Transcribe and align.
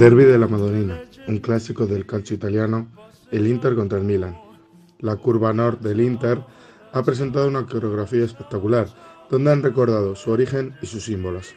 Derby 0.00 0.24
de 0.24 0.38
la 0.38 0.48
Madonina, 0.48 0.98
un 1.28 1.40
clásico 1.40 1.86
del 1.86 2.06
calcio 2.06 2.34
italiano, 2.34 2.88
el 3.30 3.46
Inter 3.46 3.74
contra 3.74 3.98
el 3.98 4.04
Milan. 4.06 4.34
La 5.00 5.16
curva 5.16 5.52
norte 5.52 5.90
del 5.90 6.00
Inter 6.00 6.42
ha 6.90 7.02
presentado 7.02 7.46
una 7.46 7.66
coreografía 7.66 8.24
espectacular, 8.24 8.88
donde 9.28 9.52
han 9.52 9.62
recordado 9.62 10.16
su 10.16 10.30
origen 10.30 10.74
y 10.80 10.86
sus 10.86 11.04
símbolos. 11.04 11.54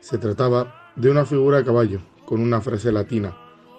Se 0.00 0.18
trataba 0.18 0.90
de 0.96 1.10
una 1.10 1.24
figura 1.24 1.58
a 1.58 1.64
caballo, 1.64 2.00
con 2.24 2.40
una 2.40 2.60
frase 2.60 2.90
latina, 2.90 3.36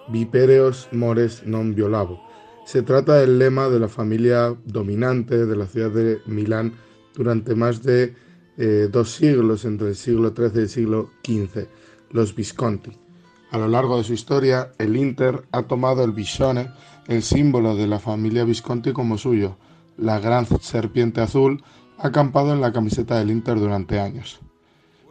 Vipereos 0.08 0.88
mores 0.92 1.42
non 1.44 1.74
violavo. 1.74 2.22
Se 2.64 2.80
trata 2.80 3.16
del 3.16 3.38
lema 3.38 3.68
de 3.68 3.78
la 3.78 3.88
familia 3.88 4.56
dominante 4.64 5.44
de 5.44 5.54
la 5.54 5.66
ciudad 5.66 5.90
de 5.90 6.22
Milán 6.24 6.72
durante 7.14 7.54
más 7.54 7.82
de 7.82 8.14
eh, 8.56 8.88
dos 8.90 9.10
siglos, 9.10 9.66
entre 9.66 9.88
el 9.88 9.96
siglo 9.96 10.32
XIII 10.34 10.50
y 10.54 10.60
el 10.60 10.68
siglo 10.70 11.10
XV, 11.22 11.68
los 12.12 12.34
Visconti. 12.34 13.04
A 13.50 13.58
lo 13.58 13.68
largo 13.68 13.96
de 13.96 14.04
su 14.04 14.12
historia, 14.12 14.72
el 14.78 14.96
Inter 14.96 15.46
ha 15.52 15.62
tomado 15.62 16.02
el 16.04 16.12
bisone, 16.12 16.70
el 17.06 17.22
símbolo 17.22 17.76
de 17.76 17.86
la 17.86 17.98
familia 17.98 18.44
Visconti, 18.44 18.92
como 18.92 19.18
suyo. 19.18 19.56
La 19.96 20.18
gran 20.18 20.46
serpiente 20.60 21.20
azul 21.20 21.62
ha 21.98 22.08
acampado 22.08 22.52
en 22.52 22.60
la 22.60 22.72
camiseta 22.72 23.18
del 23.18 23.30
Inter 23.30 23.58
durante 23.58 24.00
años. 24.00 24.40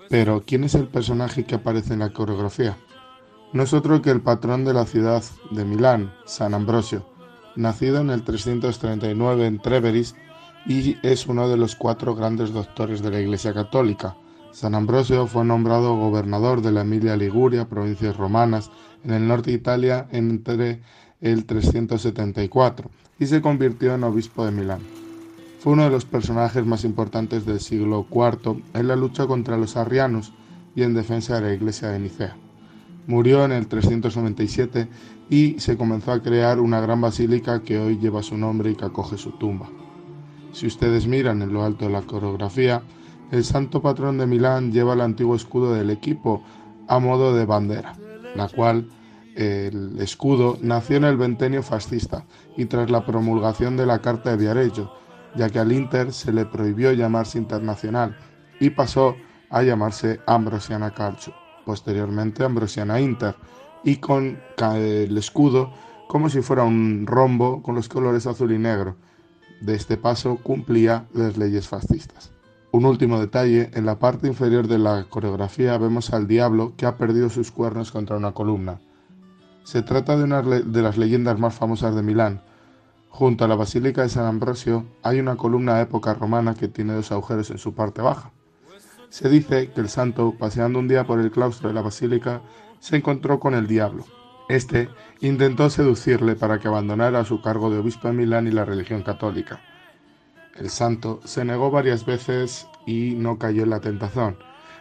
Pero, 0.09 0.43
¿quién 0.45 0.63
es 0.63 0.75
el 0.75 0.87
personaje 0.87 1.45
que 1.45 1.55
aparece 1.55 1.93
en 1.93 1.99
la 1.99 2.13
coreografía? 2.13 2.77
No 3.53 3.63
es 3.63 3.73
otro 3.73 4.01
que 4.01 4.11
el 4.11 4.21
patrón 4.21 4.65
de 4.65 4.73
la 4.73 4.85
ciudad 4.85 5.23
de 5.51 5.63
Milán, 5.63 6.13
San 6.25 6.53
Ambrosio, 6.53 7.05
nacido 7.55 8.01
en 8.01 8.09
el 8.09 8.23
339 8.23 9.47
en 9.47 9.59
Treveris 9.59 10.15
y 10.65 10.97
es 11.03 11.27
uno 11.27 11.47
de 11.47 11.57
los 11.57 11.75
cuatro 11.75 12.15
grandes 12.15 12.51
doctores 12.51 13.01
de 13.01 13.11
la 13.11 13.21
Iglesia 13.21 13.53
Católica. 13.53 14.17
San 14.55 14.73
Ambrosio 14.73 15.27
fue 15.27 15.43
nombrado 15.43 15.97
gobernador 15.97 16.61
de 16.61 16.71
la 16.71 16.83
Emilia 16.83 17.17
Liguria, 17.17 17.67
provincias 17.67 18.15
romanas, 18.15 18.71
en 19.03 19.11
el 19.11 19.27
norte 19.27 19.51
de 19.51 19.57
Italia 19.57 20.07
entre 20.13 20.79
el 21.19 21.43
374 21.43 22.89
y 23.19 23.25
se 23.25 23.41
convirtió 23.41 23.93
en 23.95 24.05
obispo 24.05 24.45
de 24.45 24.53
Milán. 24.53 24.79
Fue 25.59 25.73
uno 25.73 25.83
de 25.83 25.89
los 25.89 26.05
personajes 26.05 26.65
más 26.65 26.85
importantes 26.85 27.45
del 27.45 27.59
siglo 27.59 28.07
IV 28.09 28.63
en 28.73 28.87
la 28.87 28.95
lucha 28.95 29.27
contra 29.27 29.57
los 29.57 29.75
arrianos 29.75 30.31
y 30.73 30.83
en 30.83 30.93
defensa 30.93 31.35
de 31.35 31.41
la 31.41 31.53
iglesia 31.53 31.89
de 31.89 31.99
Nicea. 31.99 32.37
Murió 33.07 33.43
en 33.43 33.51
el 33.51 33.67
397 33.67 34.87
y 35.29 35.59
se 35.59 35.75
comenzó 35.75 36.13
a 36.13 36.23
crear 36.23 36.61
una 36.61 36.79
gran 36.79 37.01
basílica 37.01 37.61
que 37.61 37.77
hoy 37.77 37.97
lleva 37.97 38.23
su 38.23 38.37
nombre 38.37 38.71
y 38.71 38.75
que 38.75 38.85
acoge 38.85 39.17
su 39.17 39.31
tumba. 39.31 39.67
Si 40.53 40.65
ustedes 40.65 41.07
miran 41.07 41.41
en 41.41 41.51
lo 41.51 41.65
alto 41.65 41.83
de 41.83 41.91
la 41.91 42.03
coreografía, 42.03 42.83
el 43.35 43.43
santo 43.43 43.81
patrón 43.81 44.17
de 44.17 44.25
Milán 44.25 44.71
lleva 44.71 44.93
el 44.93 45.01
antiguo 45.01 45.35
escudo 45.35 45.73
del 45.73 45.89
equipo 45.89 46.41
a 46.87 46.99
modo 46.99 47.35
de 47.35 47.45
bandera, 47.45 47.95
la 48.35 48.47
cual 48.47 48.89
el 49.35 49.99
escudo 49.99 50.57
nació 50.61 50.97
en 50.97 51.03
el 51.03 51.17
ventenio 51.17 51.61
fascista 51.61 52.25
y 52.55 52.65
tras 52.65 52.89
la 52.89 53.05
promulgación 53.05 53.75
de 53.75 53.85
la 53.85 53.99
Carta 53.99 54.31
de 54.31 54.37
Viareggio, 54.37 54.91
ya 55.35 55.49
que 55.49 55.59
al 55.59 55.73
Inter 55.73 56.13
se 56.13 56.31
le 56.31 56.45
prohibió 56.45 56.93
llamarse 56.93 57.37
internacional 57.37 58.17
y 58.59 58.69
pasó 58.69 59.15
a 59.49 59.61
llamarse 59.61 60.21
Ambrosiana 60.25 60.91
Calcio, 60.91 61.33
posteriormente 61.65 62.45
Ambrosiana 62.45 63.01
Inter, 63.01 63.35
y 63.83 63.97
con 63.97 64.39
el 64.75 65.17
escudo 65.17 65.71
como 66.07 66.29
si 66.29 66.41
fuera 66.41 66.63
un 66.63 67.05
rombo 67.05 67.61
con 67.61 67.75
los 67.75 67.89
colores 67.89 68.25
azul 68.27 68.53
y 68.53 68.57
negro. 68.57 68.95
De 69.61 69.75
este 69.75 69.97
paso 69.97 70.37
cumplía 70.41 71.07
las 71.13 71.37
leyes 71.37 71.67
fascistas. 71.67 72.34
Un 72.75 72.83
último 72.83 73.21
detalle, 73.21 73.69
en 73.73 73.85
la 73.85 73.99
parte 73.99 74.27
inferior 74.27 74.67
de 74.67 74.77
la 74.77 75.05
coreografía 75.05 75.77
vemos 75.77 76.13
al 76.13 76.27
diablo 76.27 76.73
que 76.75 76.85
ha 76.85 76.97
perdido 76.97 77.29
sus 77.29 77.49
cuernos 77.49 77.89
contra 77.89 78.17
una 78.17 78.33
columna. 78.33 78.81
Se 79.63 79.81
trata 79.81 80.17
de 80.17 80.25
una 80.25 80.41
de 80.41 80.81
las 80.81 80.97
leyendas 80.97 81.39
más 81.39 81.55
famosas 81.55 81.95
de 81.95 82.03
Milán. 82.03 82.41
Junto 83.07 83.45
a 83.45 83.47
la 83.47 83.55
Basílica 83.55 84.01
de 84.01 84.09
San 84.09 84.25
Ambrosio 84.25 84.85
hay 85.03 85.21
una 85.21 85.37
columna 85.37 85.75
de 85.75 85.83
época 85.83 86.15
romana 86.15 86.53
que 86.53 86.67
tiene 86.67 86.95
dos 86.95 87.13
agujeros 87.13 87.49
en 87.49 87.59
su 87.59 87.73
parte 87.73 88.01
baja. 88.01 88.33
Se 89.07 89.29
dice 89.29 89.71
que 89.71 89.79
el 89.79 89.87
santo, 89.87 90.35
paseando 90.37 90.77
un 90.77 90.89
día 90.89 91.05
por 91.05 91.21
el 91.21 91.31
claustro 91.31 91.69
de 91.69 91.75
la 91.75 91.81
basílica, 91.81 92.41
se 92.81 92.97
encontró 92.97 93.39
con 93.39 93.53
el 93.53 93.67
diablo. 93.67 94.03
Este 94.49 94.89
intentó 95.21 95.69
seducirle 95.69 96.35
para 96.35 96.59
que 96.59 96.67
abandonara 96.67 97.23
su 97.23 97.41
cargo 97.41 97.69
de 97.69 97.77
obispo 97.77 98.09
de 98.09 98.15
Milán 98.15 98.47
y 98.47 98.51
la 98.51 98.65
religión 98.65 99.01
católica. 99.01 99.61
El 100.55 100.69
santo 100.69 101.19
se 101.25 101.43
negó 101.43 101.69
varias 101.69 102.05
veces 102.05 102.67
y 102.85 103.13
no 103.15 103.37
cayó 103.37 103.63
en 103.63 103.71
la 103.71 103.81
tentación, 103.81 104.37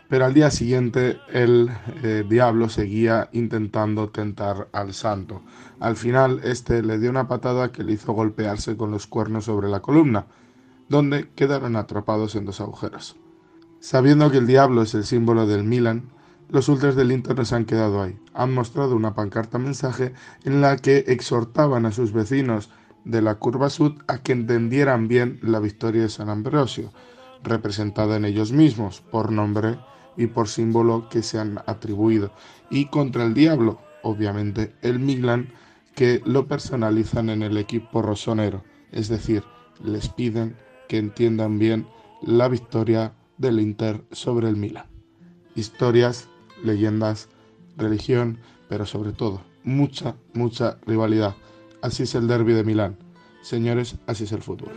pero 0.09 0.25
al 0.25 0.33
día 0.33 0.51
siguiente 0.53 1.19
el 1.33 1.69
eh, 2.05 2.25
diablo 2.29 2.69
seguía 2.69 3.29
intentando 3.33 4.09
tentar 4.09 4.69
al 4.73 4.95
santo. 4.95 5.43
Al 5.81 5.97
final, 5.97 6.41
este 6.45 6.83
le 6.83 6.99
dio 7.01 7.11
una 7.11 7.27
patada 7.27 7.73
que 7.73 7.83
le 7.83 7.93
hizo 7.93 8.13
golpearse 8.13 8.77
con 8.77 8.93
los 8.93 9.09
cuernos 9.09 9.47
sobre 9.47 9.69
la 9.69 9.81
columna, 9.81 10.27
donde 10.89 11.31
quedaron 11.35 11.75
atrapados 11.75 12.37
en 12.37 12.45
dos 12.45 12.61
agujeros. 12.61 13.17
Sabiendo 13.81 14.31
que 14.31 14.39
el 14.39 14.47
diablo 14.47 14.83
es 14.83 14.95
el 14.95 15.05
símbolo 15.05 15.47
del 15.47 15.65
Milan, 15.65 16.11
los 16.49 16.69
ultras 16.69 16.95
del 16.95 17.11
Inter 17.11 17.45
se 17.45 17.57
han 17.57 17.65
quedado 17.65 18.01
ahí. 18.01 18.17
Han 18.33 18.55
mostrado 18.55 18.95
una 18.95 19.15
pancarta 19.15 19.59
mensaje 19.59 20.15
en 20.45 20.61
la 20.61 20.77
que 20.77 20.99
exhortaban 21.09 21.85
a 21.85 21.91
sus 21.91 22.13
vecinos 22.13 22.71
de 23.05 23.23
la 23.23 23.37
curva 23.37 23.71
sud 23.71 24.03
a 24.07 24.19
que 24.19 24.33
entendieran 24.33 25.09
bien 25.09 25.39
la 25.43 25.61
victoria 25.61 26.03
de 26.03 26.09
San 26.09 26.29
Ambrosio, 26.29 26.93
representada 27.43 28.17
en 28.17 28.25
ellos 28.25 28.53
mismos 28.53 29.03
por 29.11 29.31
nombre 29.31 29.79
y 30.17 30.27
por 30.27 30.49
símbolo 30.49 31.09
que 31.09 31.23
se 31.23 31.39
han 31.39 31.59
atribuido, 31.67 32.33
y 32.71 32.87
contra 32.87 33.25
el 33.25 33.35
diablo, 33.35 33.81
obviamente 34.03 34.75
el 34.83 34.99
Milan, 34.99 35.53
que 35.95 36.21
lo 36.25 36.47
personalizan 36.49 37.31
en 37.31 37.43
el 37.43 37.57
equipo 37.57 38.03
rosonero, 38.03 38.65
es 38.91 39.09
decir, 39.09 39.45
les 39.83 40.09
piden 40.09 40.57
que 40.89 40.99
entiendan 40.99 41.59
bien 41.59 41.87
la 42.23 42.49
victoria 42.49 43.13
del 43.39 43.61
Inter 43.61 44.05
sobre 44.13 44.49
el 44.49 44.57
Milan. 44.57 44.87
Historias, 45.55 46.29
leyendas, 46.63 47.29
religión, 47.77 48.39
pero 48.69 48.87
sobre 48.87 49.13
todo 49.13 49.43
mucha, 49.65 50.17
mucha 50.33 50.79
rivalidad. 50.87 51.35
Así 51.85 52.05
es 52.05 52.15
el 52.15 52.27
derby 52.27 52.55
de 52.55 52.65
Milán. 52.65 52.97
Señores, 53.43 53.97
así 54.07 54.25
es 54.25 54.33
el 54.33 54.41
fútbol. 54.41 54.73